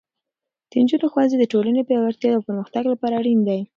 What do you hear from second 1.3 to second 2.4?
د ټولنې پیاوړتیا